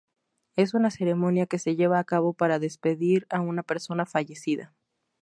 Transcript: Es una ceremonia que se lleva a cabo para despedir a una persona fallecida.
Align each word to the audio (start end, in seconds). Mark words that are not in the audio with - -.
Es 0.55 0.73
una 0.73 0.89
ceremonia 0.89 1.45
que 1.45 1.59
se 1.59 1.75
lleva 1.75 1.99
a 1.99 2.03
cabo 2.03 2.33
para 2.33 2.57
despedir 2.57 3.27
a 3.29 3.39
una 3.39 3.61
persona 3.61 4.07
fallecida. 4.07 4.73